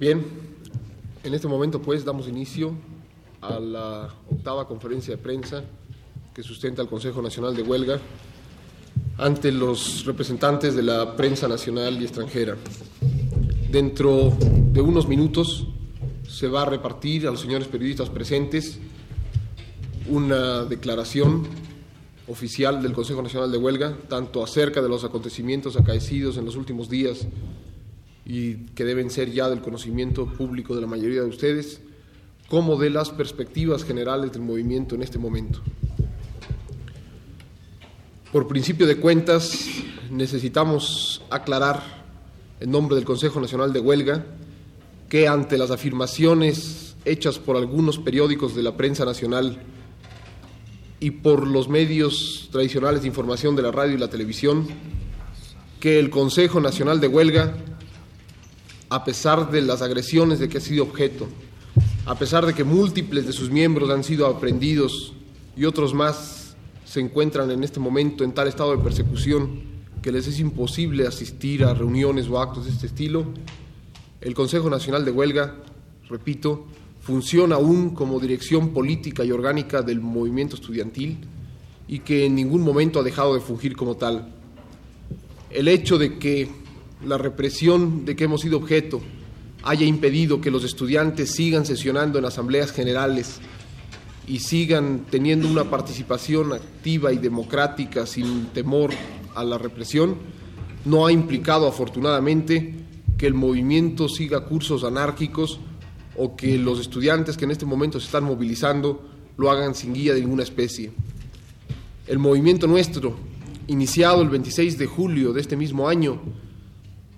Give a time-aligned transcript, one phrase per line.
[0.00, 0.24] Bien,
[1.22, 2.72] en este momento pues damos inicio
[3.42, 5.62] a la octava conferencia de prensa
[6.32, 8.00] que sustenta el Consejo Nacional de Huelga
[9.18, 12.56] ante los representantes de la prensa nacional y extranjera.
[13.70, 14.32] Dentro
[14.72, 15.66] de unos minutos
[16.26, 18.78] se va a repartir a los señores periodistas presentes
[20.08, 21.46] una declaración
[22.26, 26.88] oficial del Consejo Nacional de Huelga, tanto acerca de los acontecimientos acaecidos en los últimos
[26.88, 27.26] días
[28.30, 31.80] y que deben ser ya del conocimiento público de la mayoría de ustedes,
[32.48, 35.60] como de las perspectivas generales del movimiento en este momento.
[38.30, 39.66] Por principio de cuentas,
[40.12, 41.82] necesitamos aclarar,
[42.60, 44.24] en nombre del Consejo Nacional de Huelga,
[45.08, 49.58] que ante las afirmaciones hechas por algunos periódicos de la prensa nacional
[51.00, 54.68] y por los medios tradicionales de información de la radio y la televisión,
[55.80, 57.56] que el Consejo Nacional de Huelga,
[58.90, 61.28] a pesar de las agresiones de que ha sido objeto,
[62.06, 65.14] a pesar de que múltiples de sus miembros han sido aprendidos
[65.56, 69.62] y otros más se encuentran en este momento en tal estado de persecución
[70.02, 73.26] que les es imposible asistir a reuniones o actos de este estilo,
[74.20, 75.54] el Consejo Nacional de Huelga,
[76.08, 76.66] repito,
[77.00, 81.18] funciona aún como dirección política y orgánica del movimiento estudiantil
[81.86, 84.34] y que en ningún momento ha dejado de fungir como tal.
[85.50, 86.59] El hecho de que
[87.04, 89.00] la represión de que hemos sido objeto
[89.62, 93.40] haya impedido que los estudiantes sigan sesionando en asambleas generales
[94.26, 98.90] y sigan teniendo una participación activa y democrática sin temor
[99.34, 100.16] a la represión,
[100.84, 102.74] no ha implicado afortunadamente
[103.18, 105.60] que el movimiento siga cursos anárquicos
[106.16, 110.14] o que los estudiantes que en este momento se están movilizando lo hagan sin guía
[110.14, 110.92] de ninguna especie.
[112.06, 113.16] El movimiento nuestro,
[113.66, 116.20] iniciado el 26 de julio de este mismo año,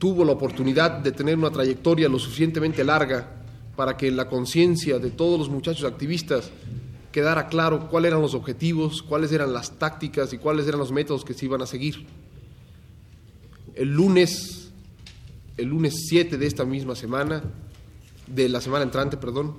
[0.02, 3.36] tuvo la oportunidad de tener una trayectoria lo suficientemente larga
[3.76, 6.50] para que en la conciencia de todos los muchachos activistas
[7.12, 11.24] quedara claro cuáles eran los objetivos, cuáles eran las tácticas y cuáles eran los métodos
[11.24, 12.04] que se iban a seguir.
[13.76, 14.72] El lunes,
[15.56, 17.44] el lunes 7 de esta misma semana,
[18.26, 19.54] de la semana entrante, perdón,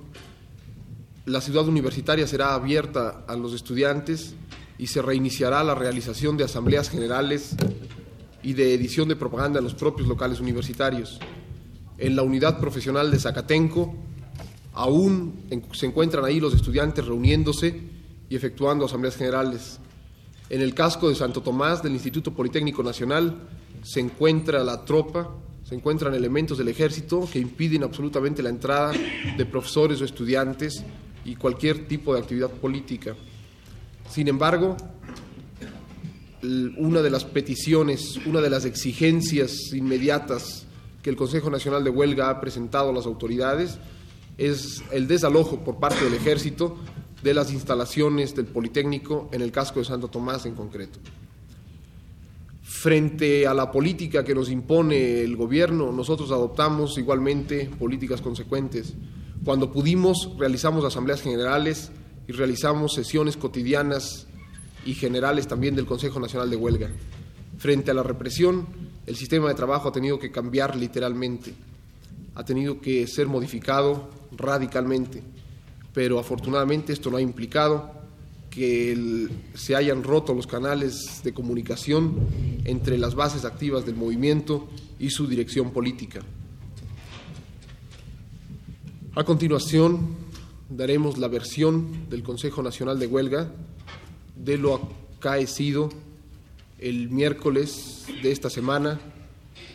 [1.24, 4.34] la ciudad universitaria será abierta a los estudiantes
[4.76, 7.56] y se reiniciará la realización de asambleas generales
[8.44, 11.18] y de edición de propaganda en los propios locales universitarios.
[11.98, 13.94] En la unidad profesional de Zacatenco,
[14.74, 17.80] Aún se encuentran ahí los estudiantes reuniéndose
[18.28, 19.78] y efectuando asambleas generales.
[20.50, 23.36] En el casco de Santo Tomás del Instituto Politécnico Nacional
[23.84, 25.30] se encuentra la tropa,
[25.62, 28.92] se encuentran elementos del ejército que impiden absolutamente la entrada
[29.36, 30.82] de profesores o estudiantes
[31.24, 33.14] y cualquier tipo de actividad política.
[34.10, 34.76] Sin embargo,
[36.78, 40.66] una de las peticiones, una de las exigencias inmediatas
[41.02, 43.78] que el Consejo Nacional de Huelga ha presentado a las autoridades
[44.38, 46.76] es el desalojo por parte del ejército
[47.22, 50.98] de las instalaciones del Politécnico en el casco de Santo Tomás en concreto.
[52.62, 58.94] Frente a la política que nos impone el gobierno, nosotros adoptamos igualmente políticas consecuentes.
[59.44, 61.92] Cuando pudimos, realizamos asambleas generales
[62.26, 64.26] y realizamos sesiones cotidianas
[64.84, 66.90] y generales también del Consejo Nacional de Huelga.
[67.58, 68.66] Frente a la represión,
[69.06, 71.54] el sistema de trabajo ha tenido que cambiar literalmente,
[72.34, 75.22] ha tenido que ser modificado radicalmente,
[75.92, 77.92] pero afortunadamente esto no ha implicado
[78.50, 82.14] que se hayan roto los canales de comunicación
[82.64, 84.68] entre las bases activas del movimiento
[84.98, 86.20] y su dirección política.
[89.16, 90.16] A continuación,
[90.68, 93.50] daremos la versión del Consejo Nacional de Huelga
[94.36, 94.80] de lo
[95.18, 95.90] acaecido
[96.78, 99.00] el miércoles de esta semana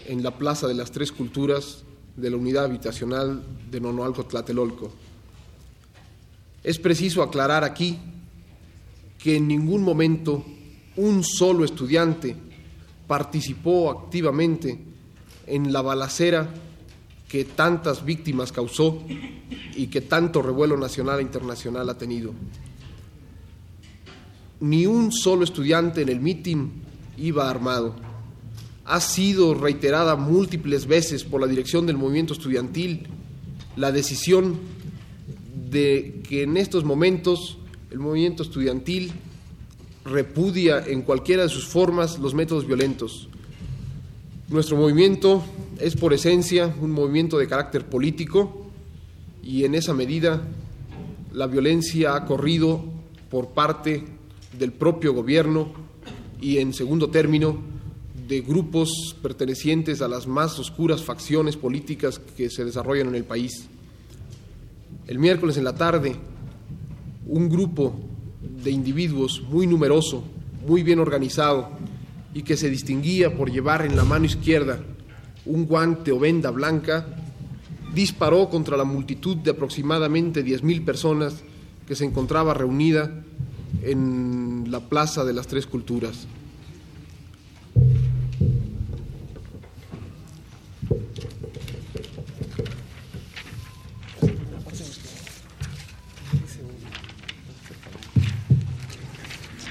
[0.07, 1.83] en la Plaza de las Tres Culturas
[2.15, 4.91] de la unidad habitacional de Nonoalco Tlatelolco.
[6.63, 7.97] Es preciso aclarar aquí
[9.17, 10.45] que en ningún momento
[10.97, 12.35] un solo estudiante
[13.07, 14.77] participó activamente
[15.47, 16.49] en la balacera
[17.27, 19.01] que tantas víctimas causó
[19.75, 22.33] y que tanto revuelo nacional e internacional ha tenido.
[24.59, 26.71] Ni un solo estudiante en el mitin
[27.17, 27.95] iba armado
[28.89, 33.07] ha sido reiterada múltiples veces por la dirección del movimiento estudiantil
[33.75, 34.57] la decisión
[35.69, 37.59] de que en estos momentos
[37.91, 39.11] el movimiento estudiantil
[40.05, 43.29] repudia en cualquiera de sus formas los métodos violentos.
[44.49, 45.43] Nuestro movimiento
[45.79, 48.65] es por esencia un movimiento de carácter político
[49.43, 50.41] y en esa medida
[51.31, 52.83] la violencia ha corrido
[53.29, 54.03] por parte
[54.59, 55.71] del propio gobierno
[56.41, 57.57] y en segundo término
[58.27, 63.67] de grupos pertenecientes a las más oscuras facciones políticas que se desarrollan en el país.
[65.07, 66.15] El miércoles en la tarde,
[67.25, 67.95] un grupo
[68.63, 70.23] de individuos muy numeroso,
[70.67, 71.69] muy bien organizado
[72.33, 74.83] y que se distinguía por llevar en la mano izquierda
[75.45, 77.07] un guante o venda blanca,
[77.95, 81.41] disparó contra la multitud de aproximadamente 10.000 personas
[81.87, 83.23] que se encontraba reunida
[83.81, 86.27] en la Plaza de las Tres Culturas.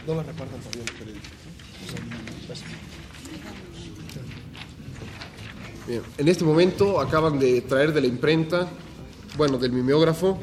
[0.07, 1.29] No la recuerdan todavía los periódicos.
[5.87, 8.69] Bien, en este momento acaban de traer de la imprenta,
[9.37, 10.39] bueno, del mimeógrafo,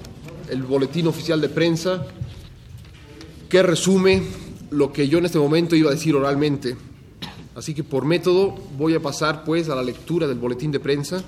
[0.50, 2.06] el boletín oficial de prensa
[3.56, 4.22] que resume
[4.70, 6.76] lo que yo en este momento iba a decir oralmente.
[7.56, 11.24] Así que por método voy a pasar pues a la lectura del boletín de prensa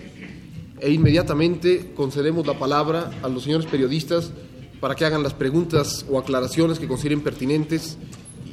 [0.82, 4.32] e inmediatamente concedemos la palabra a los señores periodistas
[4.82, 7.98] para que hagan las preguntas o aclaraciones que consideren pertinentes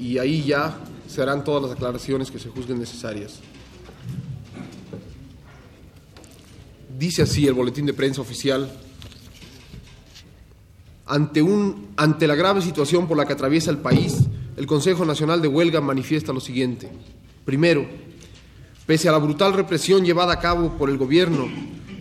[0.01, 0.79] y ahí ya
[1.09, 3.41] se harán todas las aclaraciones que se juzguen necesarias.
[6.97, 8.71] Dice así el boletín de prensa oficial.
[11.07, 14.25] Ante, un, ante la grave situación por la que atraviesa el país,
[14.57, 16.91] el Consejo Nacional de Huelga manifiesta lo siguiente.
[17.45, 17.85] Primero,
[18.87, 21.47] pese a la brutal represión llevada a cabo por el Gobierno,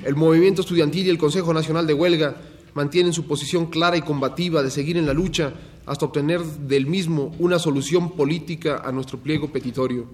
[0.06, 2.36] el movimiento estudiantil y el Consejo Nacional de Huelga
[2.74, 5.54] mantienen su posición clara y combativa de seguir en la lucha
[5.86, 10.08] hasta obtener del mismo una solución política a nuestro pliego petitorio.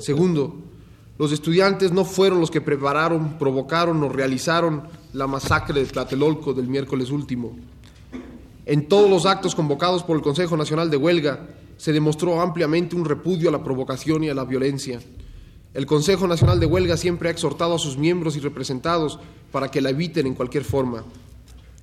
[0.00, 0.56] Segundo,
[1.18, 6.68] los estudiantes no fueron los que prepararon, provocaron o realizaron la masacre de Tlatelolco del
[6.68, 7.56] miércoles último.
[8.66, 13.04] En todos los actos convocados por el Consejo Nacional de Huelga se demostró ampliamente un
[13.04, 15.00] repudio a la provocación y a la violencia.
[15.74, 19.18] El Consejo Nacional de Huelga siempre ha exhortado a sus miembros y representados
[19.52, 21.04] para que la eviten en cualquier forma.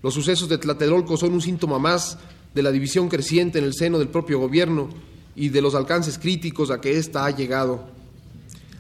[0.01, 2.18] Los sucesos de Tlatelolco son un síntoma más
[2.56, 4.89] de la división creciente en el seno del propio gobierno
[5.36, 7.84] y de los alcances críticos a que ésta ha llegado.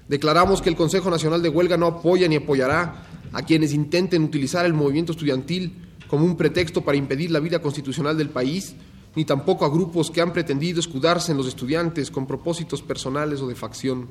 [0.07, 4.65] Declaramos que el Consejo Nacional de Huelga no apoya ni apoyará a quienes intenten utilizar
[4.65, 5.73] el movimiento estudiantil
[6.11, 8.75] como un pretexto para impedir la vida constitucional del país,
[9.15, 13.47] ni tampoco a grupos que han pretendido escudarse en los estudiantes con propósitos personales o
[13.47, 14.09] de facción.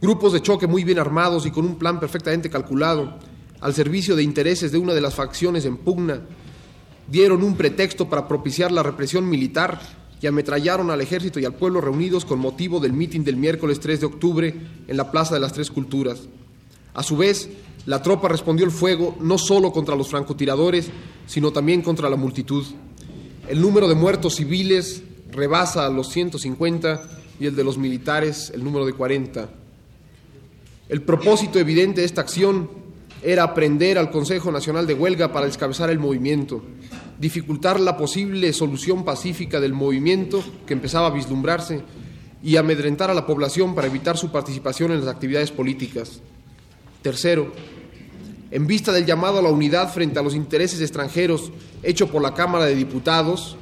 [0.00, 3.16] Grupos de choque muy bien armados y con un plan perfectamente calculado
[3.60, 6.22] al servicio de intereses de una de las facciones en pugna,
[7.06, 9.80] dieron un pretexto para propiciar la represión militar
[10.20, 14.00] y ametrallaron al ejército y al pueblo reunidos con motivo del mitin del miércoles 3
[14.00, 14.52] de octubre
[14.88, 16.22] en la Plaza de las Tres Culturas.
[16.94, 17.48] A su vez,
[17.86, 20.90] la tropa respondió el fuego no solo contra los francotiradores,
[21.26, 22.64] sino también contra la multitud.
[23.48, 27.02] El número de muertos civiles rebasa los 150
[27.40, 29.48] y el de los militares el número de 40.
[30.88, 32.70] El propósito evidente de esta acción
[33.22, 36.62] era aprender al Consejo Nacional de Huelga para descabezar el movimiento,
[37.18, 41.82] dificultar la posible solución pacífica del movimiento que empezaba a vislumbrarse
[42.42, 46.20] y amedrentar a la población para evitar su participación en las actividades políticas.
[47.02, 47.52] Tercero,
[48.52, 51.50] en vista del llamado a la unidad frente a los intereses extranjeros
[51.82, 53.56] hecho por la Cámara de Diputados,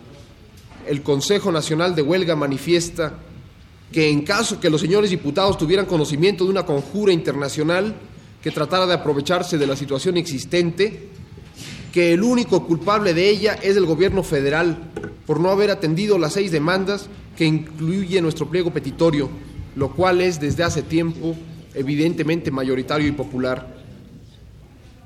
[0.89, 3.15] el Consejo Nacional de Huelga manifiesta
[3.93, 7.95] que en caso que los señores diputados tuvieran conocimiento de una conjura internacional,
[8.43, 11.09] que tratara de aprovecharse de la situación existente,
[11.93, 14.91] que el único culpable de ella es el gobierno federal
[15.25, 19.29] por no haber atendido las seis demandas que incluye nuestro pliego petitorio,
[19.77, 21.37] lo cual es desde hace tiempo
[21.75, 23.80] evidentemente mayoritario y popular.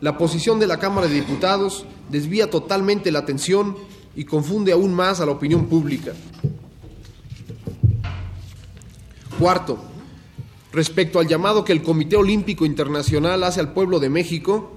[0.01, 3.77] La posición de la Cámara de Diputados desvía totalmente la atención
[4.17, 6.13] y confunde aún más a la opinión pública.
[9.39, 9.79] Cuarto,
[10.75, 14.73] Respecto al llamado que el Comité Olímpico Internacional hace al pueblo de México,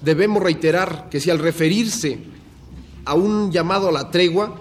[0.00, 2.18] debemos reiterar que si al referirse
[3.04, 4.58] a un llamado a la tregua,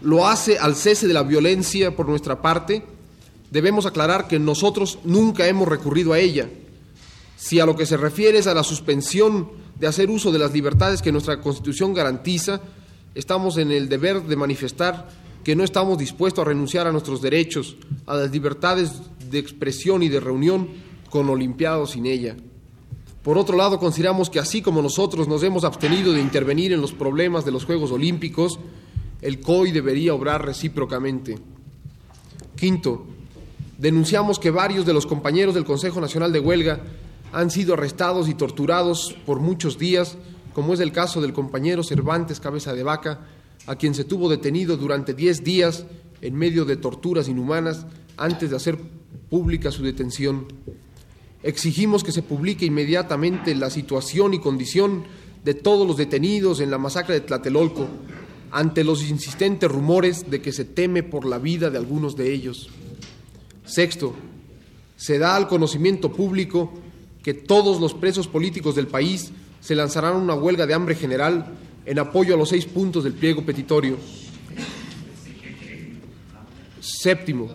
[0.00, 2.82] lo hace al cese de la violencia por nuestra parte,
[3.52, 6.48] debemos aclarar que nosotros nunca hemos recurrido a ella.
[7.36, 10.52] Si a lo que se refiere es a la suspensión de hacer uso de las
[10.52, 12.62] libertades que nuestra Constitución garantiza,
[13.14, 15.08] estamos en el deber de manifestar
[15.44, 17.76] que no estamos dispuestos a renunciar a nuestros derechos,
[18.06, 18.94] a las libertades
[19.30, 20.68] de expresión y de reunión
[21.10, 22.36] con Olimpiados sin ella.
[23.22, 26.92] Por otro lado, consideramos que así como nosotros nos hemos abstenido de intervenir en los
[26.92, 28.58] problemas de los Juegos Olímpicos,
[29.20, 31.38] el COI debería obrar recíprocamente.
[32.56, 33.06] Quinto,
[33.78, 36.80] denunciamos que varios de los compañeros del Consejo Nacional de Huelga
[37.32, 40.16] han sido arrestados y torturados por muchos días,
[40.54, 43.26] como es el caso del compañero Cervantes Cabeza de Vaca,
[43.66, 45.86] a quien se tuvo detenido durante diez días
[46.22, 48.78] en medio de torturas inhumanas antes de hacer
[49.28, 50.46] pública su detención.
[51.42, 55.04] Exigimos que se publique inmediatamente la situación y condición
[55.44, 57.86] de todos los detenidos en la masacre de Tlatelolco,
[58.50, 62.70] ante los insistentes rumores de que se teme por la vida de algunos de ellos.
[63.64, 64.14] Sexto,
[64.96, 66.72] se da al conocimiento público
[67.26, 71.56] que todos los presos políticos del país se lanzarán a una huelga de hambre general
[71.84, 73.96] en apoyo a los seis puntos del pliego petitorio.
[76.78, 77.52] Séptimo.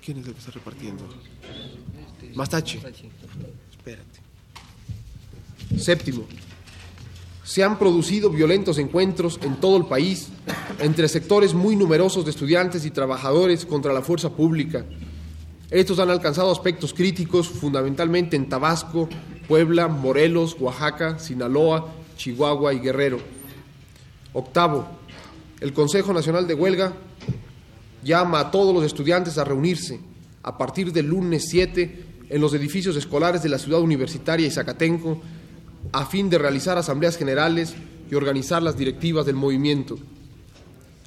[0.00, 1.02] ¿Quién es el que está repartiendo?
[2.36, 2.78] Mastache.
[2.78, 4.20] Espérate.
[5.78, 6.24] Séptimo.
[7.42, 10.28] Se han producido violentos encuentros en todo el país
[10.78, 14.86] entre sectores muy numerosos de estudiantes y trabajadores contra la fuerza pública.
[15.70, 19.08] Estos han alcanzado aspectos críticos fundamentalmente en Tabasco,
[19.48, 23.18] Puebla, Morelos, Oaxaca, Sinaloa, Chihuahua y Guerrero.
[24.32, 24.86] Octavo,
[25.60, 26.92] el Consejo Nacional de Huelga
[28.04, 29.98] llama a todos los estudiantes a reunirse
[30.44, 35.20] a partir del lunes 7 en los edificios escolares de la ciudad universitaria y Zacatenco
[35.92, 37.74] a fin de realizar asambleas generales
[38.08, 39.98] y organizar las directivas del movimiento.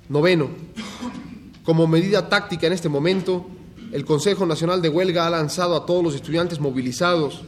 [0.09, 0.49] Noveno,
[1.63, 3.47] como medida táctica en este momento,
[3.91, 7.41] el Consejo Nacional de Huelga ha lanzado a todos los estudiantes movilizados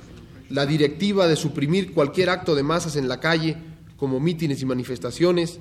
[0.50, 3.58] la directiva de suprimir cualquier acto de masas en la calle,
[3.96, 5.60] como mítines y manifestaciones,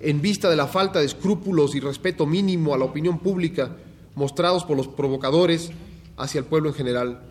[0.00, 3.76] en vista de la falta de escrúpulos y respeto mínimo a la opinión pública
[4.14, 5.70] mostrados por los provocadores
[6.16, 7.22] hacia el pueblo en general.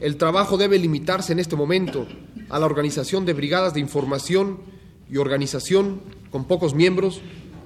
[0.00, 2.06] El trabajo debe limitarse en este momento
[2.50, 4.60] a la organización de brigadas de información
[5.10, 7.20] y organización con pocos miembros,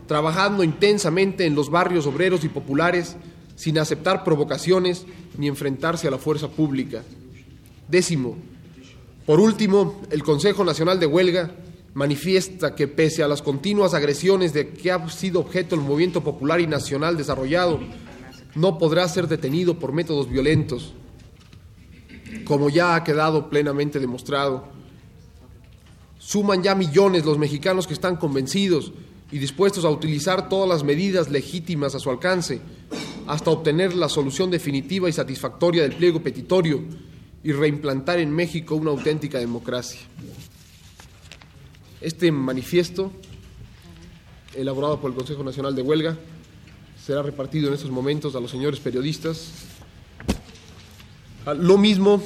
[0.07, 3.17] trabajando intensamente en los barrios obreros y populares
[3.63, 5.07] sin aceptar provocaciones
[5.39, 7.05] ni enfrentarse a la fuerza pública.
[7.87, 8.37] Décimo,
[9.25, 11.53] por último, el Consejo Nacional de Huelga
[11.95, 16.61] manifiesta que pese a las continuas agresiones de que ha sido objeto el movimiento popular
[16.61, 17.79] y nacional desarrollado,
[18.57, 20.93] no podrá ser detenido por métodos violentos,
[22.45, 24.67] como ya ha quedado plenamente demostrado.
[26.19, 28.93] Suman ya millones los mexicanos que están convencidos
[29.31, 32.61] y dispuestos a utilizar todas las medidas legítimas a su alcance
[33.27, 36.83] hasta obtener la solución definitiva y satisfactoria del pliego petitorio
[37.45, 40.01] y reimplantar en México una auténtica democracia.
[42.01, 43.13] Este manifiesto,
[44.55, 46.19] elaborado por el Consejo Nacional de Huelga,
[47.05, 49.51] será repartido en estos momentos a los señores periodistas.
[51.59, 52.23] Lo mismo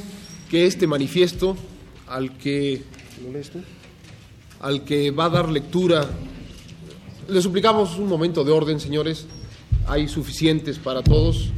[0.51, 1.57] que este manifiesto
[2.07, 2.83] al que,
[4.61, 6.09] al que va a dar lectura.
[7.29, 9.27] Le suplicamos un momento de orden, señores.
[9.89, 11.51] Hay suficientes para todos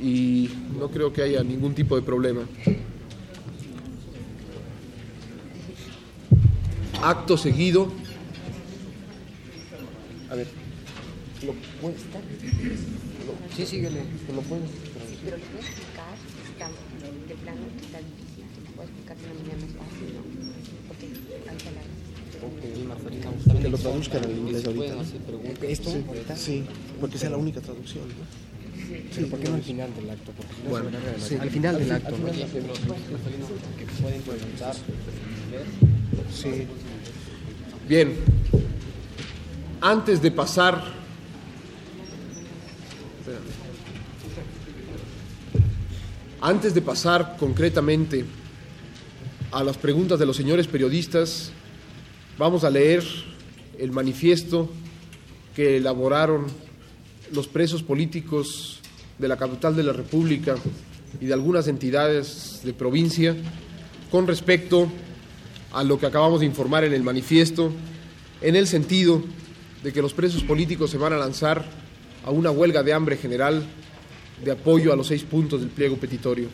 [0.00, 2.42] y no creo que haya ningún tipo de problema.
[7.02, 7.92] Acto seguido.
[10.30, 10.48] A ver.
[11.44, 12.00] ¿Lo puedes?
[13.54, 14.00] Sí, síguele.
[14.34, 14.70] ¿Lo puedes?
[15.24, 16.14] Pero lo puedes explicar,
[16.52, 16.68] está
[17.28, 18.44] de plano está difícil.
[18.64, 20.22] Lo puedes explicar de una manera más fácil, ¿no?
[20.88, 21.06] Porque
[21.48, 22.04] hay palabras.
[23.60, 24.94] Que lo traduzcan al inglés ahorita.
[25.68, 25.90] ¿Esto?
[26.36, 26.64] Sí,
[27.00, 28.08] porque sea la única traducción.
[28.08, 28.44] ¿no?
[29.14, 30.32] Sí, ¿por qué no al final del acto?
[30.36, 30.88] Porque no Bueno,
[31.18, 31.36] sí.
[31.40, 32.26] Al final del acto, ¿no?
[32.26, 34.74] que pueden preguntar.
[36.32, 36.66] Sí.
[37.88, 38.14] Bien.
[39.80, 40.82] Antes de pasar.
[46.40, 48.24] Antes de pasar concretamente
[49.50, 51.52] a las preguntas de los señores periodistas,
[52.38, 53.04] vamos a leer
[53.78, 54.68] el manifiesto
[55.54, 56.46] que elaboraron
[57.32, 58.80] los presos políticos
[59.18, 60.56] de la capital de la República
[61.20, 63.36] y de algunas entidades de provincia
[64.10, 64.88] con respecto
[65.72, 67.72] a lo que acabamos de informar en el manifiesto,
[68.40, 69.22] en el sentido
[69.82, 71.64] de que los presos políticos se van a lanzar
[72.24, 73.64] a una huelga de hambre general
[74.44, 76.48] de apoyo a los seis puntos del pliego petitorio.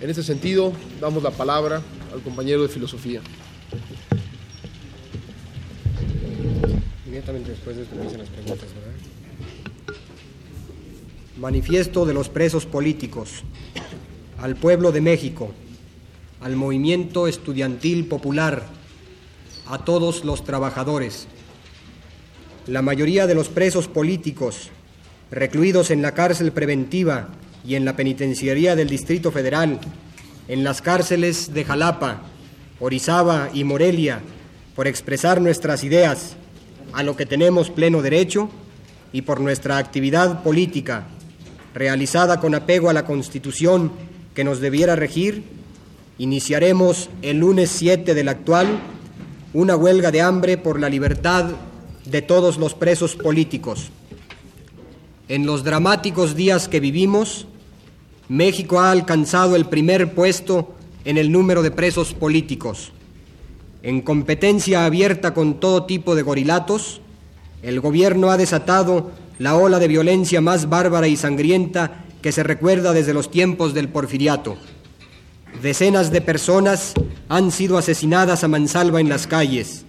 [0.00, 3.20] En ese sentido, damos la palabra al compañero de filosofía.
[7.26, 7.44] De.
[11.40, 13.42] Manifiesto de los presos políticos,
[14.40, 15.52] al pueblo de México,
[16.40, 18.66] al movimiento estudiantil popular,
[19.66, 21.26] a todos los trabajadores.
[22.66, 24.70] La mayoría de los presos políticos,
[25.30, 27.28] recluidos en la cárcel preventiva
[27.66, 29.80] y en la penitenciaría del Distrito Federal,
[30.48, 32.22] en las cárceles de Jalapa,
[32.80, 34.20] Orizaba y Morelia,
[34.74, 36.36] por expresar nuestras ideas,
[36.92, 38.50] a lo que tenemos pleno derecho,
[39.12, 41.06] y por nuestra actividad política,
[41.74, 43.92] realizada con apego a la Constitución
[44.34, 45.44] que nos debiera regir,
[46.18, 48.66] iniciaremos el lunes 7 del actual
[49.54, 51.46] una huelga de hambre por la libertad
[52.04, 53.90] de todos los presos políticos.
[55.28, 57.46] En los dramáticos días que vivimos,
[58.28, 62.92] México ha alcanzado el primer puesto en el número de presos políticos.
[63.82, 67.00] En competencia abierta con todo tipo de gorilatos,
[67.62, 72.92] el gobierno ha desatado la ola de violencia más bárbara y sangrienta que se recuerda
[72.92, 74.56] desde los tiempos del porfiriato.
[75.62, 76.94] Decenas de personas
[77.28, 79.84] han sido asesinadas a mansalva en las calles.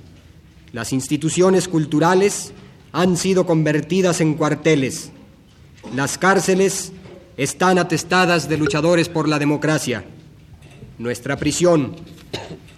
[0.72, 2.54] Las instituciones culturales
[2.92, 5.12] han sido convertidas en cuarteles.
[5.96, 6.92] Las cárceles
[7.38, 10.06] están atestadas de luchadores por la democracia.
[10.98, 11.96] Nuestra prisión,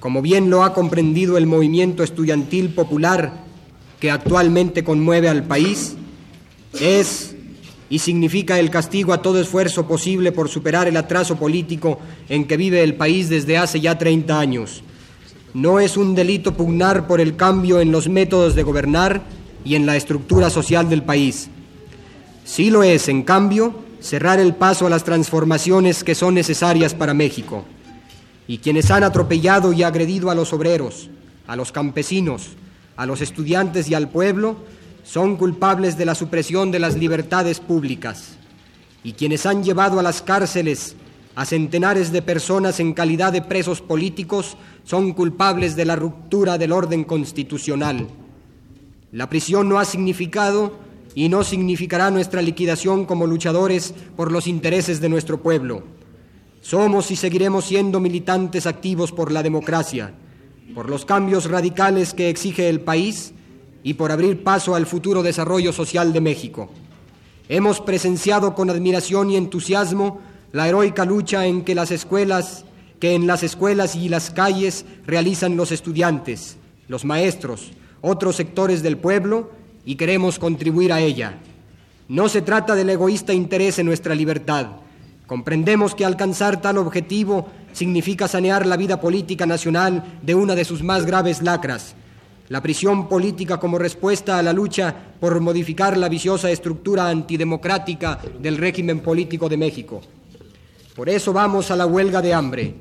[0.01, 3.43] como bien lo ha comprendido el movimiento estudiantil popular
[3.99, 5.95] que actualmente conmueve al país,
[6.79, 7.35] es
[7.87, 12.57] y significa el castigo a todo esfuerzo posible por superar el atraso político en que
[12.57, 14.81] vive el país desde hace ya 30 años.
[15.53, 19.21] No es un delito pugnar por el cambio en los métodos de gobernar
[19.63, 21.49] y en la estructura social del país.
[22.43, 27.13] Sí lo es, en cambio, cerrar el paso a las transformaciones que son necesarias para
[27.13, 27.65] México.
[28.51, 31.09] Y quienes han atropellado y agredido a los obreros,
[31.47, 32.49] a los campesinos,
[32.97, 34.57] a los estudiantes y al pueblo,
[35.05, 38.35] son culpables de la supresión de las libertades públicas
[39.05, 40.97] y quienes han llevado a las cárceles
[41.33, 46.73] a centenares de personas en calidad de presos políticos son culpables de la ruptura del
[46.73, 48.09] orden constitucional.
[49.13, 50.73] La prisión no ha significado
[51.15, 56.00] y no significará nuestra liquidación como luchadores por los intereses de nuestro pueblo.
[56.61, 60.13] Somos y seguiremos siendo militantes activos por la democracia,
[60.75, 63.33] por los cambios radicales que exige el país
[63.83, 66.69] y por abrir paso al futuro desarrollo social de México.
[67.49, 72.63] Hemos presenciado con admiración y entusiasmo la heroica lucha en que las escuelas,
[72.99, 78.97] que en las escuelas y las calles realizan los estudiantes, los maestros, otros sectores del
[78.97, 79.51] pueblo
[79.83, 81.39] y queremos contribuir a ella.
[82.07, 84.67] No se trata del egoísta interés en nuestra libertad.
[85.27, 90.83] Comprendemos que alcanzar tal objetivo significa sanear la vida política nacional de una de sus
[90.83, 91.95] más graves lacras,
[92.49, 98.57] la prisión política como respuesta a la lucha por modificar la viciosa estructura antidemocrática del
[98.57, 100.01] régimen político de México.
[100.95, 102.75] Por eso vamos a la huelga de hambre.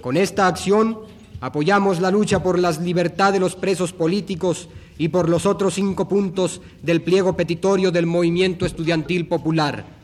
[0.00, 0.98] Con esta acción
[1.40, 6.08] apoyamos la lucha por la libertad de los presos políticos y por los otros cinco
[6.08, 10.01] puntos del pliego petitorio del movimiento estudiantil popular.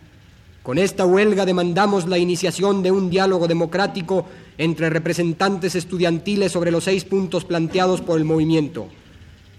[0.68, 4.26] Con esta huelga demandamos la iniciación de un diálogo democrático
[4.58, 8.86] entre representantes estudiantiles sobre los seis puntos planteados por el movimiento.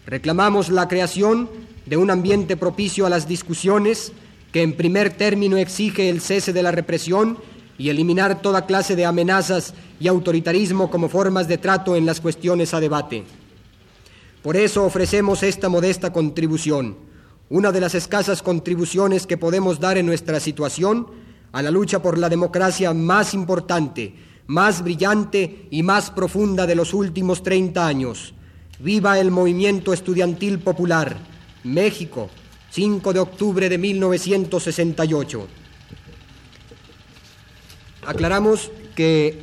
[0.05, 1.49] Reclamamos la creación
[1.87, 4.11] de un ambiente propicio a las discusiones
[4.51, 7.39] que en primer término exige el cese de la represión
[7.79, 12.75] y eliminar toda clase de amenazas y autoritarismo como formas de trato en las cuestiones
[12.75, 13.23] a debate.
[14.43, 17.08] Por eso ofrecemos esta modesta contribución,
[17.49, 21.07] una de las escasas contribuciones que podemos dar en nuestra situación
[21.51, 24.15] a la lucha por la democracia más importante,
[24.47, 28.33] más brillante y más profunda de los últimos 30 años
[28.79, 31.17] Viva el movimiento estudiantil popular.
[31.65, 32.29] México,
[32.71, 35.47] 5 de octubre de 1968.
[38.07, 39.37] Aclaramos que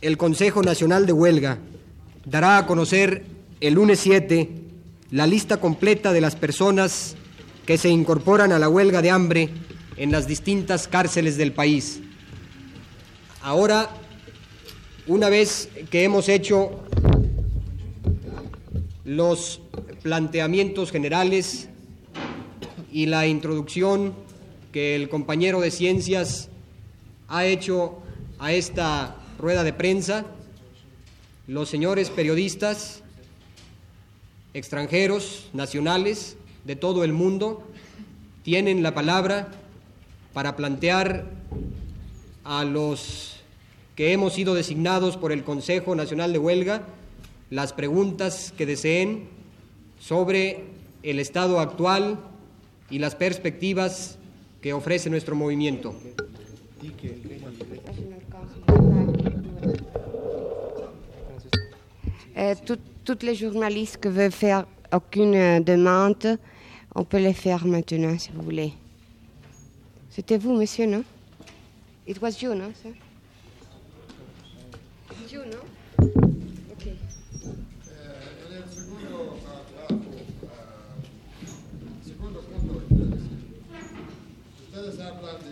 [0.00, 1.58] el Consejo Nacional de Huelga
[2.24, 3.24] dará a conocer
[3.60, 4.50] el lunes 7
[5.12, 7.14] la lista completa de las personas
[7.66, 9.50] que se incorporan a la huelga de hambre
[9.96, 12.00] en las distintas cárceles del país.
[13.42, 13.90] Ahora,
[15.08, 16.80] una vez que hemos hecho
[19.04, 19.60] los
[20.02, 21.68] planteamientos generales
[22.92, 24.14] y la introducción
[24.72, 26.48] que el compañero de ciencias
[27.28, 27.98] ha hecho
[28.38, 30.24] a esta rueda de prensa,
[31.48, 33.02] los señores periodistas
[34.54, 37.62] extranjeros, nacionales, de todo el mundo,
[38.42, 39.48] tienen la palabra
[40.32, 41.26] para plantear
[42.44, 43.36] a los
[43.94, 46.82] que hemos sido designados por el Consejo Nacional de Huelga
[47.50, 49.28] las preguntas que deseen
[50.00, 50.64] sobre
[51.04, 52.18] el estado actual
[52.90, 54.18] y las perspectivas
[54.60, 55.94] que ofrece nuestro movimiento.
[62.38, 62.54] Euh,
[63.04, 66.38] toutes les journalistes qui veulent faire aucune demande,
[66.96, 68.72] on peut les faire maintenant si vous voulez.
[70.08, 71.04] C'était vous, monsieur, non?
[72.06, 72.92] It was you, no, sir?
[75.30, 75.58] You, no?
[84.76, 85.45] ustedes hablan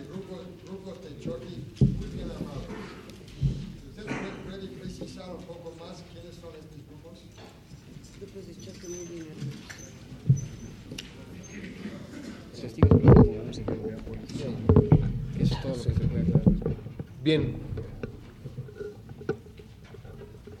[17.25, 17.55] Bien,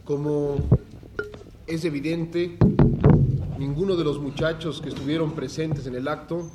[0.03, 0.55] como
[1.67, 2.57] es evidente,
[3.59, 6.49] ninguno de los muchachos que estuvieron presentes en el acto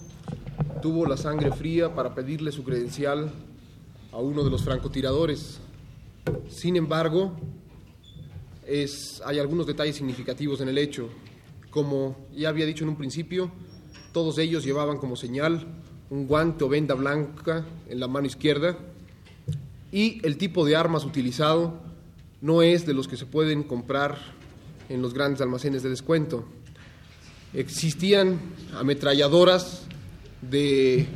[0.83, 3.31] tuvo la sangre fría para pedirle su credencial
[4.11, 5.61] a uno de los francotiradores.
[6.49, 7.37] Sin embargo,
[8.67, 11.09] es, hay algunos detalles significativos en el hecho.
[11.71, 13.53] Como ya había dicho en un principio,
[14.13, 15.69] todos ellos llevaban como señal
[16.11, 18.77] un guante o venda blanca en la mano izquierda
[19.93, 21.81] y el tipo de armas utilizado
[22.41, 24.19] no es de los que se pueden comprar
[24.89, 26.45] en los grandes almacenes de descuento.
[27.53, 28.41] Existían
[28.75, 29.83] ametralladoras
[30.43, 31.07] de,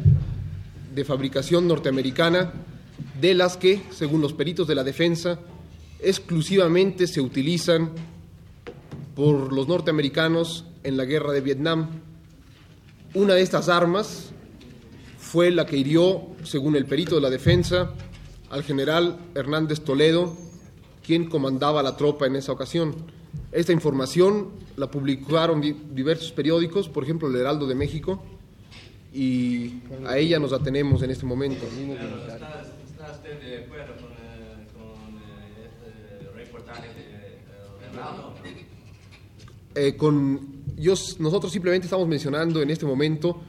[0.95, 2.53] de fabricación norteamericana
[3.21, 5.39] de las que, según los peritos de la defensa,
[6.01, 7.91] exclusivamente se utilizan
[9.15, 11.89] por los norteamericanos en la guerra de Vietnam.
[13.15, 14.31] Una de estas armas
[15.19, 17.95] fue la que hirió, según el perito de la defensa,
[18.51, 20.37] al general Hernández Toledo,
[21.05, 22.95] quien comandaba la tropa en esa ocasión.
[23.53, 25.61] Esta información la publicaron
[25.95, 28.23] diversos periódicos, por ejemplo el Heraldo de México,
[29.13, 29.75] y
[30.07, 31.65] a ella nos atenemos en este momento.
[31.67, 38.35] ¿Está, está usted de acuerdo con, eh, con eh, este reportaje de eh, Heraldo?
[39.77, 43.41] Eh, con, yo, nosotros simplemente estamos mencionando en este momento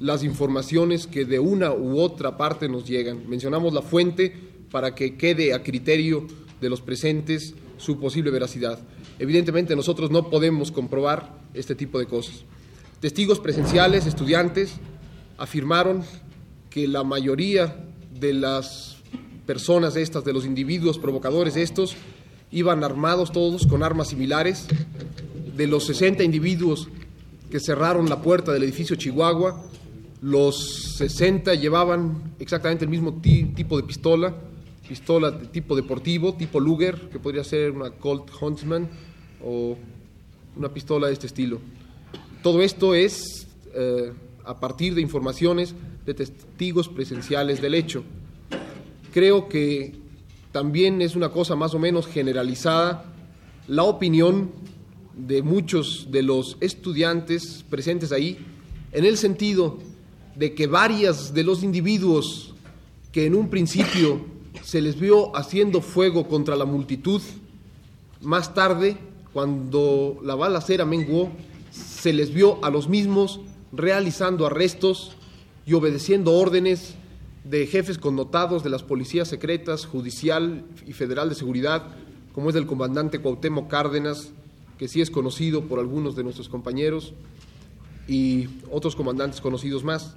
[0.00, 3.28] las informaciones que de una u otra parte nos llegan.
[3.28, 4.34] Mencionamos la fuente
[4.70, 6.26] para que quede a criterio
[6.60, 8.78] de los presentes su posible veracidad.
[9.18, 12.44] Evidentemente nosotros no podemos comprobar este tipo de cosas.
[13.00, 14.74] Testigos presenciales, estudiantes,
[15.38, 16.02] afirmaron
[16.70, 17.84] que la mayoría
[18.18, 18.96] de las
[19.46, 21.96] personas estas, de los individuos provocadores estos,
[22.50, 24.66] iban armados todos con armas similares.
[25.56, 26.88] De los 60 individuos
[27.50, 29.64] que cerraron la puerta del edificio Chihuahua,
[30.20, 34.34] los 60 llevaban exactamente el mismo ti- tipo de pistola,
[34.88, 38.88] pistola de tipo deportivo, tipo Luger, que podría ser una Colt Huntsman
[39.44, 39.76] o
[40.56, 41.60] una pistola de este estilo.
[42.42, 44.12] Todo esto es eh,
[44.44, 45.74] a partir de informaciones
[46.06, 48.02] de testigos presenciales del hecho.
[49.12, 49.94] Creo que
[50.52, 53.04] también es una cosa más o menos generalizada
[53.68, 54.50] la opinión
[55.14, 58.38] de muchos de los estudiantes presentes ahí,
[58.92, 59.78] en el sentido
[60.38, 62.54] de que varias de los individuos
[63.10, 64.20] que en un principio
[64.62, 67.20] se les vio haciendo fuego contra la multitud,
[68.20, 68.96] más tarde,
[69.32, 71.30] cuando la balacera menguó,
[71.72, 73.40] se les vio a los mismos
[73.72, 75.12] realizando arrestos
[75.66, 76.94] y obedeciendo órdenes
[77.42, 81.96] de jefes connotados de las policías secretas, judicial y federal de seguridad,
[82.32, 84.30] como es el comandante Cuauhtémoc Cárdenas,
[84.78, 87.12] que sí es conocido por algunos de nuestros compañeros,
[88.08, 90.16] y otros comandantes conocidos más.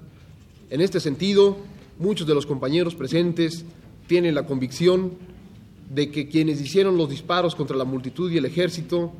[0.71, 1.57] En este sentido,
[1.99, 3.65] muchos de los compañeros presentes
[4.07, 5.11] tienen la convicción
[5.89, 9.11] de que quienes hicieron los disparos contra la multitud y el ejército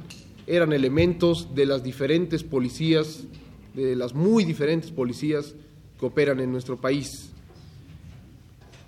[0.48, 3.26] eran elementos de las diferentes policías,
[3.74, 5.54] de las muy diferentes policías
[6.00, 7.32] que operan en nuestro país.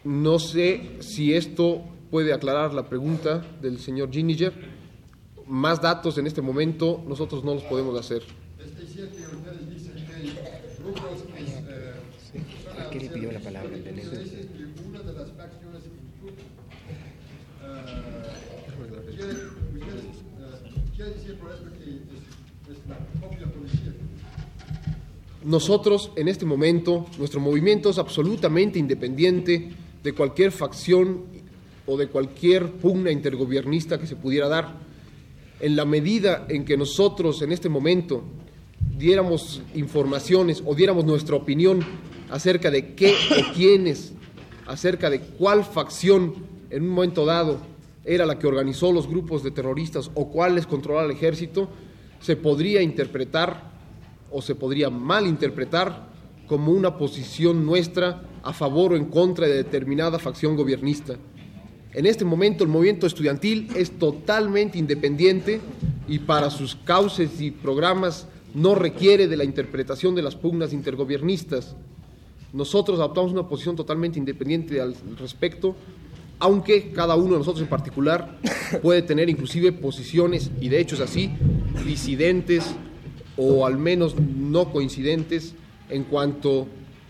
[0.05, 4.53] No sé si esto puede aclarar la pregunta del señor Gininger.
[5.47, 8.23] Más datos en este momento nosotros no los podemos hacer.
[12.93, 12.99] Que
[21.83, 21.91] es,
[22.71, 23.91] es la propia policía.
[25.43, 29.71] Nosotros en este momento, nuestro movimiento es absolutamente independiente
[30.03, 31.23] de cualquier facción
[31.85, 34.77] o de cualquier pugna intergobiernista que se pudiera dar.
[35.59, 38.23] En la medida en que nosotros en este momento
[38.97, 41.85] diéramos informaciones o diéramos nuestra opinión
[42.29, 44.13] acerca de qué o quiénes,
[44.65, 46.35] acerca de cuál facción
[46.69, 47.59] en un momento dado
[48.05, 51.69] era la que organizó los grupos de terroristas o cuáles controlaba el ejército,
[52.19, 53.71] se podría interpretar
[54.31, 56.11] o se podría malinterpretar
[56.47, 61.15] como una posición nuestra a favor o en contra de determinada facción gobernista.
[61.93, 65.61] En este momento el movimiento estudiantil es totalmente independiente
[66.07, 71.75] y para sus cauces y programas no requiere de la interpretación de las pugnas intergobiernistas.
[72.53, 75.75] Nosotros adoptamos una posición totalmente independiente al respecto,
[76.37, 78.39] aunque cada uno de nosotros en particular
[78.83, 81.31] puede tener inclusive posiciones, y de hecho es así,
[81.83, 82.75] disidentes
[83.37, 85.55] o al menos no coincidentes
[85.89, 86.67] en cuanto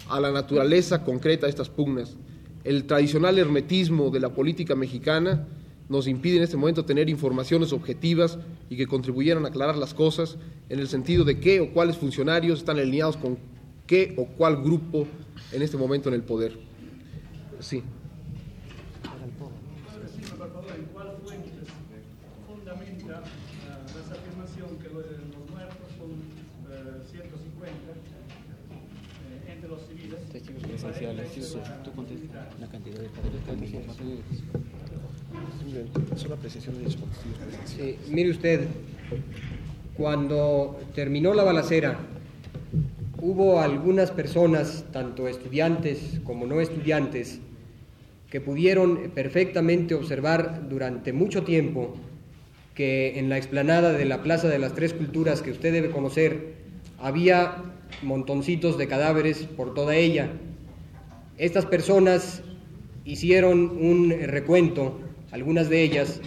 [0.07, 2.15] a la naturaleza concreta de estas pugnas.
[2.63, 5.45] El tradicional hermetismo de la política mexicana
[5.89, 10.37] nos impide en este momento tener informaciones objetivas y que contribuyeran a aclarar las cosas
[10.69, 13.37] en el sentido de qué o cuáles funcionarios están alineados con
[13.87, 15.07] qué o cuál grupo
[15.51, 16.57] en este momento en el poder.
[17.59, 17.83] Sí.
[25.63, 27.73] eh, 150
[29.51, 30.19] entre los civiles.
[30.31, 32.59] Testigos y presenciales, 40 entre la- tú contestas militares.
[32.59, 33.83] la cantidad de familias.
[35.59, 37.99] Simplemente, solo apreciación de los testigos presenciales.
[38.05, 38.67] Sí, mire usted,
[39.95, 41.97] cuando terminó la balacera,
[43.23, 47.39] hubo algunas personas, tanto estudiantes como no estudiantes,
[48.29, 51.93] que pudieron perfectamente observar durante mucho tiempo
[52.75, 56.55] que en la explanada de la Plaza de las Tres Culturas que usted debe conocer
[56.99, 57.63] había
[58.01, 60.29] montoncitos de cadáveres por toda ella.
[61.37, 62.43] Estas personas
[63.05, 64.99] hicieron un recuento,
[65.31, 66.19] algunas de ellas,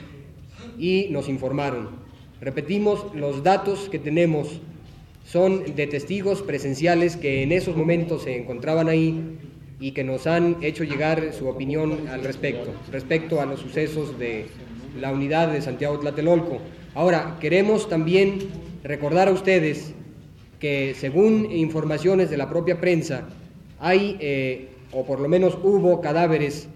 [0.78, 1.90] y nos informaron.
[2.40, 4.62] Repetimos, los datos que tenemos
[5.26, 9.38] son de testigos presenciales que en esos momentos se encontraban ahí
[9.80, 14.46] y que nos han hecho llegar su opinión al respecto, respecto a los sucesos de
[14.98, 16.58] la unidad de Santiago Tlatelolco.
[16.94, 18.38] Ahora, queremos también
[18.84, 19.92] recordar a ustedes
[20.60, 23.28] que según informaciones de la propia prensa,
[23.80, 26.68] hay, eh, o por lo menos hubo cadáveres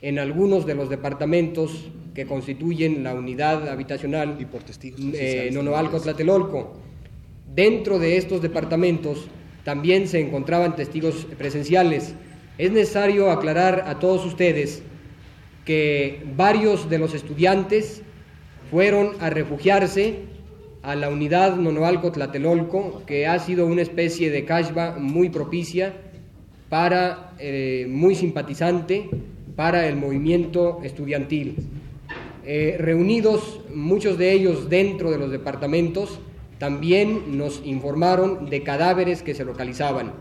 [0.00, 5.50] en algunos de los departamentos que constituyen la unidad habitacional Y por testigos eh.
[5.52, 6.72] Nonoalco Tlatelolco.
[7.54, 9.28] Dentro de estos departamentos
[9.64, 12.14] también se encontraban testigos presenciales.
[12.56, 14.82] Es necesario aclarar a todos ustedes
[15.64, 18.02] que varios de los estudiantes
[18.70, 20.20] fueron a refugiarse
[20.82, 25.92] a la unidad Nonoalco Tlatelolco, que ha sido una especie de cashba muy propicia
[26.68, 29.08] para, eh, muy simpatizante
[29.56, 31.56] para el movimiento estudiantil.
[32.44, 36.20] Eh, reunidos muchos de ellos dentro de los departamentos,
[36.58, 40.12] también nos informaron de cadáveres que se localizaban.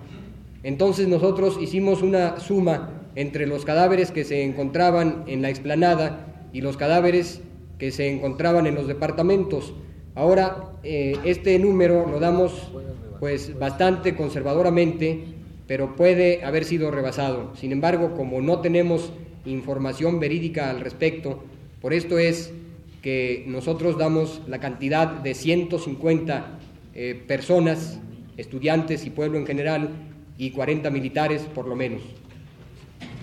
[0.63, 6.62] Entonces nosotros hicimos una suma entre los cadáveres que se encontraban en la explanada y
[6.62, 7.41] los cadáveres
[7.80, 9.73] que se encontraban en los departamentos.
[10.15, 12.71] Ahora eh, este número lo damos
[13.19, 15.23] pues bastante conservadoramente,
[15.67, 17.56] pero puede haber sido rebasado.
[17.56, 19.12] Sin embargo, como no tenemos
[19.45, 21.43] información verídica al respecto,
[21.82, 22.54] por esto es
[23.02, 26.60] que nosotros damos la cantidad de 150
[26.94, 28.00] eh, personas,
[28.38, 29.90] estudiantes y pueblo en general,
[30.38, 32.02] y 40 militares por lo menos.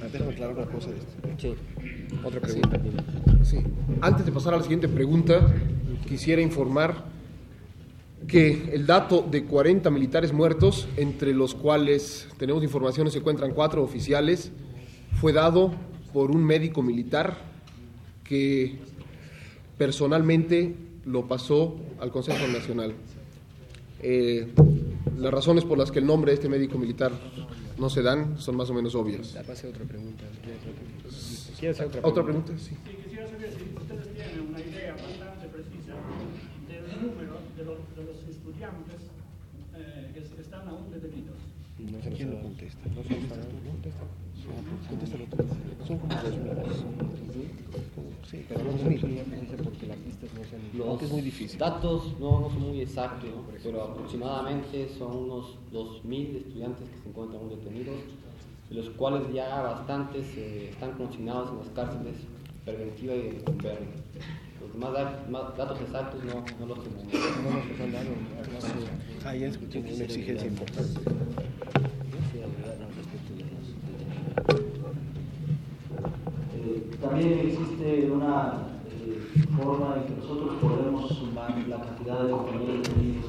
[0.02, 1.12] Ah, Déjame aclarar una cosa de esto.
[1.38, 1.54] Sí.
[2.24, 2.80] Otra pregunta.
[3.42, 3.58] Sí.
[4.00, 5.52] Antes de pasar a la siguiente pregunta,
[6.06, 7.04] quisiera informar
[8.26, 13.82] que el dato de 40 militares muertos, entre los cuales tenemos informaciones se encuentran cuatro
[13.82, 14.50] oficiales,
[15.20, 15.72] fue dado
[16.12, 17.36] por un médico militar
[18.24, 18.78] que
[19.78, 22.94] personalmente lo pasó al Consejo Nacional.
[24.02, 24.52] Eh,
[25.18, 27.12] las razones por las que el nombre de este médico militar
[27.78, 29.32] no se dan son más o menos obvias.
[29.32, 30.24] Ya pasé otra pregunta.
[31.58, 32.08] ¿Quieres hacer otra pregunta?
[32.08, 32.52] ¿Otra pregunta?
[32.58, 32.74] Sí.
[32.74, 35.94] Sí, quisiera saber si ustedes tienen una idea bastante precisa
[36.68, 39.00] del número de los, de los estudiantes
[39.76, 41.36] eh, que se- están aún detenidos.
[41.78, 42.80] No sé quién lo contesta.
[42.94, 44.04] No sé quién contesta.
[44.88, 45.36] Contéstalo tú.
[45.86, 47.23] Son como dos mil.
[48.30, 49.00] Sí, pero dos mil.
[49.00, 50.62] Porque las listas no sean.
[50.72, 51.58] Los es muy difícil.
[51.58, 53.30] datos no, no son muy exactos,
[53.62, 57.96] pero aproximadamente son unos 2.000 estudiantes que se encuentran aún detenidos,
[58.70, 62.14] de los cuales ya bastantes eh, están consignados en las cárceles
[62.64, 63.86] preventiva y en Converri.
[64.62, 67.04] Los demás da- más datos exactos no, no los tenemos.
[67.04, 68.10] No nos han dado.
[69.24, 71.00] Ah, ya escuché una exigencia importante.
[76.56, 82.76] Eh, también existe una eh, forma en que nosotros podemos sumar la cantidad de compañeros
[82.82, 83.26] detenidos,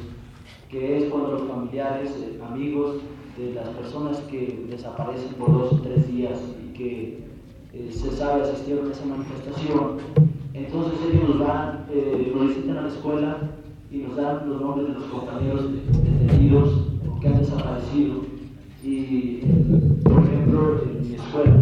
[0.69, 2.97] que es cuando los familiares, eh, amigos
[3.38, 7.25] de las personas que desaparecen por dos o tres días y que
[7.73, 9.97] eh, se sabe asistieron a esa manifestación,
[10.53, 11.47] entonces ellos nos
[11.91, 13.38] eh, nos visitan a la escuela
[13.91, 16.69] y nos dan los nombres de los compañeros de- detenidos
[17.21, 18.13] que han desaparecido.
[18.83, 19.39] Y,
[20.03, 21.55] por ejemplo, en mi escuela,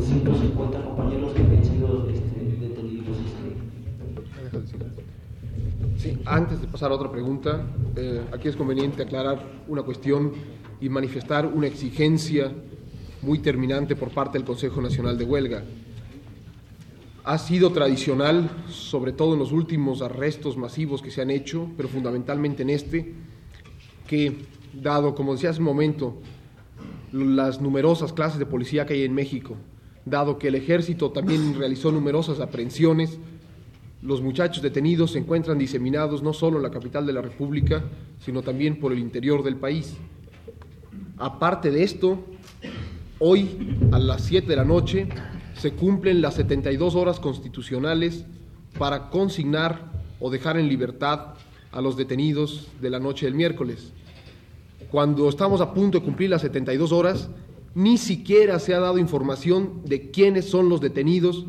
[0.00, 3.16] 150 compañeros que habían sido este, detenidos.
[3.18, 4.98] este,
[5.98, 10.32] Sí, antes de pasar a otra pregunta, eh, aquí es conveniente aclarar una cuestión
[10.80, 12.52] y manifestar una exigencia
[13.22, 15.64] muy terminante por parte del Consejo Nacional de Huelga.
[17.24, 21.88] Ha sido tradicional, sobre todo en los últimos arrestos masivos que se han hecho, pero
[21.88, 23.14] fundamentalmente en este,
[24.06, 26.14] que, dado, como decía hace un momento,
[27.12, 29.56] las numerosas clases de policía que hay en México,
[30.10, 33.18] dado que el ejército también realizó numerosas aprehensiones,
[34.02, 37.82] los muchachos detenidos se encuentran diseminados no solo en la capital de la República,
[38.20, 39.96] sino también por el interior del país.
[41.16, 42.24] Aparte de esto,
[43.18, 45.08] hoy a las 7 de la noche
[45.54, 48.24] se cumplen las 72 horas constitucionales
[48.78, 49.90] para consignar
[50.20, 51.34] o dejar en libertad
[51.72, 53.92] a los detenidos de la noche del miércoles.
[54.90, 57.28] Cuando estamos a punto de cumplir las 72 horas,
[57.74, 61.46] ni siquiera se ha dado información de quiénes son los detenidos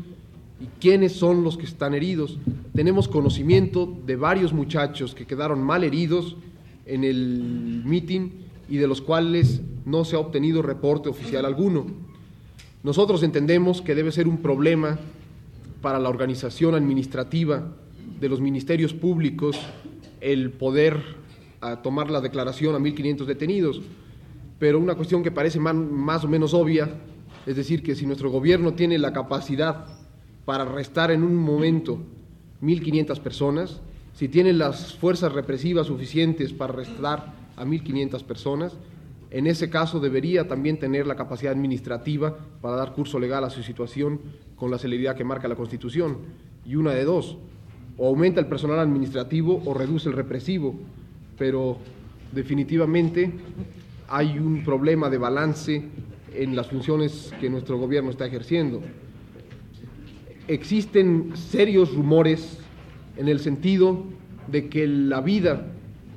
[0.60, 2.38] y quiénes son los que están heridos.
[2.74, 6.36] Tenemos conocimiento de varios muchachos que quedaron mal heridos
[6.86, 8.32] en el mitin
[8.68, 11.86] y de los cuales no se ha obtenido reporte oficial alguno.
[12.82, 14.98] Nosotros entendemos que debe ser un problema
[15.82, 17.72] para la organización administrativa
[18.20, 19.58] de los ministerios públicos
[20.20, 21.02] el poder
[21.82, 23.80] tomar la declaración a 1.500 detenidos,
[24.60, 26.90] pero una cuestión que parece más o menos obvia,
[27.46, 29.86] es decir, que si nuestro gobierno tiene la capacidad
[30.44, 31.98] para arrestar en un momento
[32.60, 33.80] 1.500 personas,
[34.12, 38.76] si tiene las fuerzas represivas suficientes para arrestar a 1.500 personas,
[39.30, 43.62] en ese caso debería también tener la capacidad administrativa para dar curso legal a su
[43.62, 44.20] situación
[44.56, 46.18] con la celeridad que marca la Constitución.
[46.66, 47.38] Y una de dos,
[47.96, 50.74] o aumenta el personal administrativo o reduce el represivo,
[51.38, 51.78] pero
[52.32, 53.32] definitivamente
[54.10, 55.84] hay un problema de balance
[56.34, 58.82] en las funciones que nuestro gobierno está ejerciendo.
[60.48, 62.58] Existen serios rumores
[63.16, 64.02] en el sentido
[64.48, 65.68] de que la vida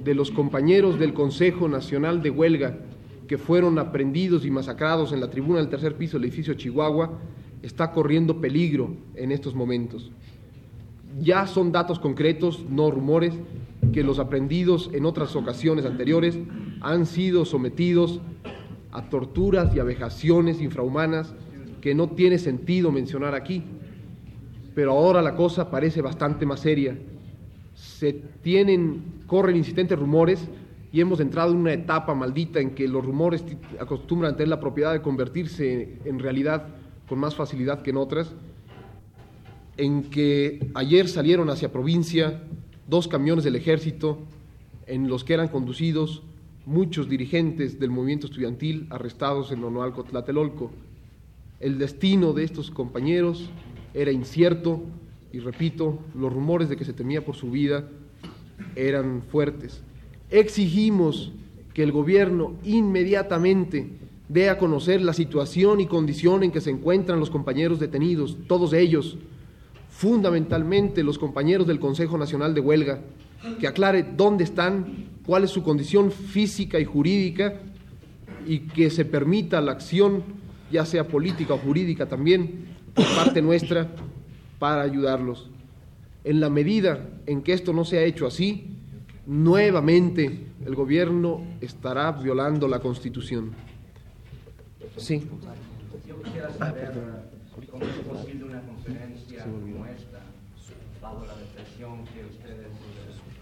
[0.03, 2.79] de los compañeros del Consejo Nacional de Huelga
[3.27, 7.19] que fueron aprendidos y masacrados en la tribuna del tercer piso del edificio Chihuahua
[7.61, 10.11] está corriendo peligro en estos momentos.
[11.21, 13.35] Ya son datos concretos, no rumores,
[13.93, 16.39] que los aprendidos en otras ocasiones anteriores
[16.83, 18.19] han sido sometidos
[18.91, 21.33] a torturas y a vejaciones infrahumanas
[21.81, 23.63] que no tiene sentido mencionar aquí.
[24.75, 26.97] Pero ahora la cosa parece bastante más seria.
[27.73, 30.47] Se tienen, corren insistentes rumores
[30.91, 33.43] y hemos entrado en una etapa maldita en que los rumores
[33.79, 36.67] acostumbran tener la propiedad de convertirse en realidad
[37.07, 38.33] con más facilidad que en otras,
[39.77, 42.43] en que ayer salieron hacia provincia
[42.87, 44.19] dos camiones del ejército
[44.85, 46.21] en los que eran conducidos
[46.65, 50.71] muchos dirigentes del movimiento estudiantil arrestados en Onoalco Tlatelolco.
[51.59, 53.49] El destino de estos compañeros
[53.93, 54.81] era incierto
[55.33, 57.85] y repito, los rumores de que se temía por su vida
[58.75, 59.81] eran fuertes.
[60.29, 61.31] Exigimos
[61.73, 63.89] que el gobierno inmediatamente
[64.29, 68.73] dé a conocer la situación y condición en que se encuentran los compañeros detenidos, todos
[68.73, 69.17] ellos,
[69.89, 73.01] fundamentalmente los compañeros del Consejo Nacional de Huelga,
[73.59, 77.61] que aclare dónde están, cuál es su condición física y jurídica
[78.45, 80.23] y que se permita la acción,
[80.71, 83.89] ya sea política o jurídica también, por parte nuestra,
[84.59, 85.49] para ayudarlos.
[86.23, 88.67] En la medida en que esto no se ha hecho así,
[89.25, 93.51] nuevamente el gobierno estará violando la Constitución.
[94.97, 95.23] Sí.
[96.07, 96.91] Yo quisiera saber
[97.71, 100.21] cómo es posible una conferencia como esta,
[101.01, 102.67] bajo la represión que ustedes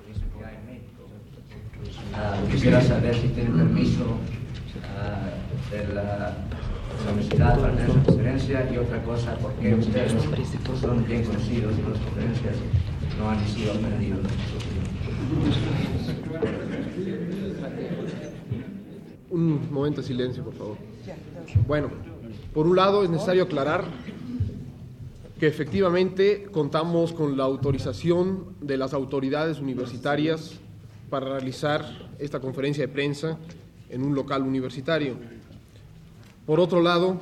[0.07, 1.07] dicen que hay en México.
[1.81, 6.35] Uh, quisiera saber si tienen permiso uh, de la
[7.09, 11.99] universidad para tener esa conferencia y otra cosa, porque ustedes son bien conocidos y las
[11.99, 12.55] conferencias
[13.17, 14.19] no han sido perdidos.
[19.31, 20.77] Un momento de silencio, por favor.
[21.67, 21.89] Bueno,
[22.53, 23.85] por un lado es necesario aclarar
[25.39, 30.60] que efectivamente contamos con la autorización de las autoridades universitarias
[31.11, 33.37] para realizar esta conferencia de prensa
[33.89, 35.15] en un local universitario.
[36.47, 37.19] Por otro lado,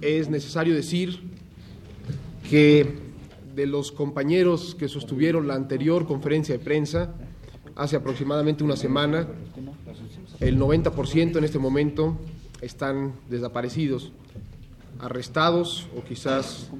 [0.00, 1.18] es necesario decir
[2.48, 2.94] que
[3.54, 7.14] de los compañeros que sostuvieron la anterior conferencia de prensa,
[7.74, 9.26] hace aproximadamente una semana.
[10.38, 12.18] El 90% en este momento
[12.60, 14.12] están desaparecidos,
[14.98, 16.70] arrestados o quizás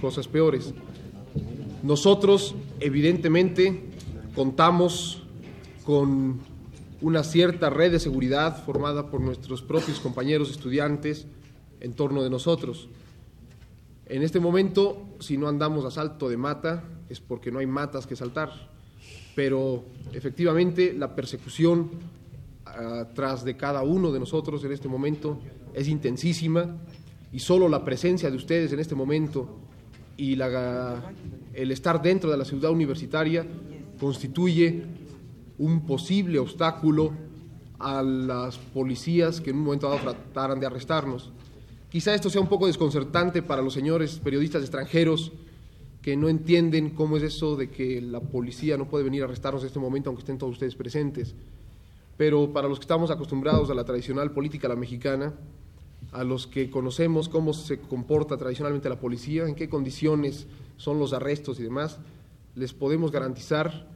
[0.00, 0.74] cosas peores.
[1.84, 3.84] Nosotros, evidentemente,
[4.34, 5.23] contamos
[5.84, 6.40] con
[7.00, 11.26] una cierta red de seguridad formada por nuestros propios compañeros estudiantes
[11.80, 12.88] en torno de nosotros.
[14.06, 18.06] En este momento, si no andamos a salto de mata, es porque no hay matas
[18.06, 18.74] que saltar
[19.34, 21.90] pero efectivamente la persecución
[22.66, 25.38] uh, tras de cada uno de nosotros en este momento
[25.74, 26.76] es intensísima
[27.32, 29.58] y solo la presencia de ustedes en este momento
[30.16, 33.44] y el estar dentro de la ciudad universitaria
[33.98, 34.84] constituye
[35.58, 37.12] un posible obstáculo
[37.78, 41.32] a las policías que en un momento dado trataran de arrestarnos.
[41.90, 45.32] Quizá esto sea un poco desconcertante para los señores periodistas extranjeros
[46.02, 49.62] que no entienden cómo es eso de que la policía no puede venir a arrestarnos
[49.62, 51.34] en este momento aunque estén todos ustedes presentes.
[52.16, 55.34] Pero para los que estamos acostumbrados a la tradicional política la mexicana,
[56.12, 60.46] a los que conocemos cómo se comporta tradicionalmente la policía, en qué condiciones
[60.76, 61.98] son los arrestos y demás,
[62.54, 63.88] les podemos garantizar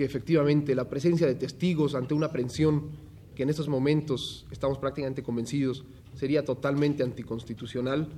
[0.00, 2.84] que efectivamente la presencia de testigos ante una aprehensión
[3.34, 5.84] que en estos momentos estamos prácticamente convencidos
[6.14, 8.08] sería totalmente anticonstitucional,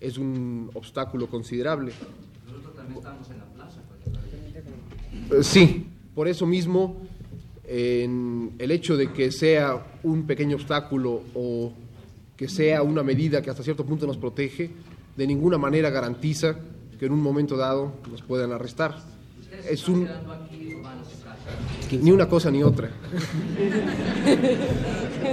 [0.00, 1.92] es un obstáculo considerable.
[2.46, 3.80] Nosotros también estamos en la plaza.
[5.30, 6.98] Eh, Sí, por eso mismo
[7.64, 11.72] en el hecho de que sea un pequeño obstáculo o
[12.36, 14.70] que sea una medida que hasta cierto punto nos protege,
[15.16, 16.54] de ninguna manera garantiza
[16.98, 18.94] que en un momento dado nos puedan arrestar.
[19.68, 20.76] Es un, aquí
[22.00, 22.90] ni una cosa ni otra.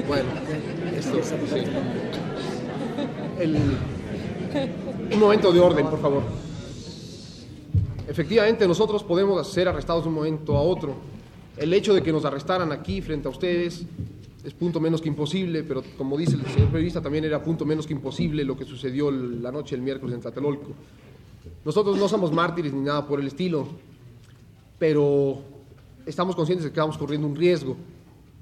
[0.07, 0.30] bueno,
[0.95, 1.20] esto
[5.13, 6.24] un momento de orden, por favor.
[8.07, 10.95] Efectivamente, nosotros podemos ser arrestados de un momento a otro.
[11.57, 13.86] El hecho de que nos arrestaran aquí frente a ustedes
[14.43, 17.86] es punto menos que imposible, pero como dice el señor periodista, también era punto menos
[17.86, 20.72] que imposible lo que sucedió la noche del miércoles en Tlatelolco.
[21.65, 23.68] Nosotros no somos mártires ni nada por el estilo,
[24.80, 25.41] pero
[26.08, 27.76] estamos conscientes de que estamos corriendo un riesgo.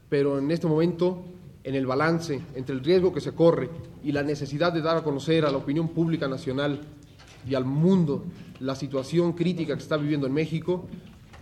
[0.07, 1.23] Pero en este momento,
[1.63, 3.69] en el balance entre el riesgo que se corre
[4.03, 6.81] y la necesidad de dar a conocer a la opinión pública nacional
[7.47, 8.23] y al mundo
[8.59, 10.85] la situación crítica que está viviendo en México,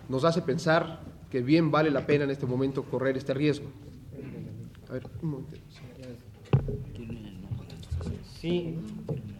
[0.09, 3.67] nos hace pensar que bien vale la pena en este momento correr este riesgo.
[4.89, 5.59] A ver, un momento.
[8.39, 8.75] Sí,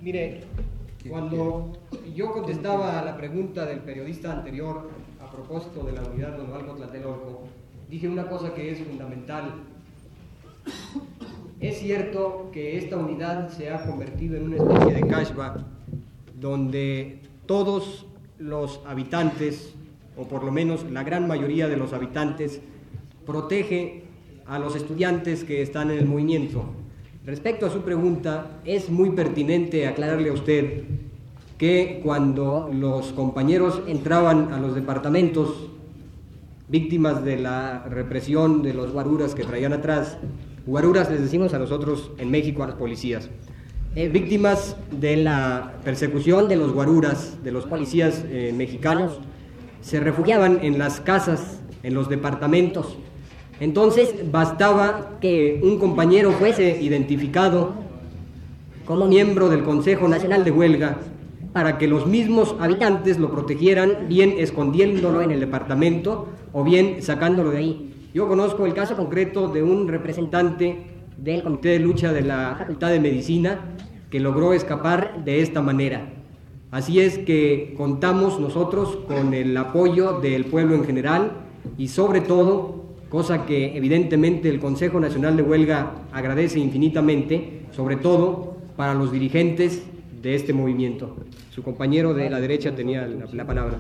[0.02, 0.44] mire,
[1.10, 1.74] cuando
[2.16, 4.90] yo contestaba a la pregunta del periodista anterior
[5.34, 7.42] propósito de la unidad Don Algo Tlatelolco,
[7.90, 9.56] dije una cosa que es fundamental.
[11.60, 15.60] Es cierto que esta unidad se ha convertido en una especie de cashback
[16.40, 18.06] donde todos
[18.38, 19.74] los habitantes,
[20.18, 22.62] o por lo menos la gran mayoría de los habitantes,
[23.26, 24.04] protege
[24.46, 26.66] a los estudiantes que están en el movimiento.
[27.26, 30.84] Respecto a su pregunta, es muy pertinente aclararle a usted
[31.64, 35.70] que cuando los compañeros entraban a los departamentos
[36.68, 40.18] víctimas de la represión de los guaruras que traían atrás,
[40.66, 43.30] guaruras les decimos a nosotros en México a los policías,
[43.96, 49.22] eh, víctimas de la persecución de los guaruras, de los policías eh, mexicanos,
[49.80, 52.98] se refugiaban en las casas, en los departamentos.
[53.62, 57.74] Entonces bastaba que un compañero fuese identificado
[58.84, 60.98] como miembro del Consejo Nacional de Huelga
[61.54, 67.52] para que los mismos habitantes lo protegieran, bien escondiéndolo en el departamento o bien sacándolo
[67.52, 67.94] de ahí.
[68.14, 70.84] Yo conozco el caso concreto de un representante
[71.18, 73.60] del Comité de Lucha de la Facultad de Medicina
[74.10, 76.10] que logró escapar de esta manera.
[76.72, 81.32] Así es que contamos nosotros con el apoyo del pueblo en general
[81.78, 88.58] y sobre todo, cosa que evidentemente el Consejo Nacional de Huelga agradece infinitamente, sobre todo
[88.76, 89.84] para los dirigentes
[90.24, 91.18] de este movimiento.
[91.52, 93.78] Su compañero de la derecha tenía la, la palabra.